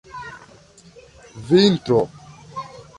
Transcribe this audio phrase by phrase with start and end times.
[1.47, 1.99] vintro